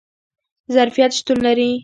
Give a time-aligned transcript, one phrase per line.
[0.75, 1.71] ظرفیت شتون لري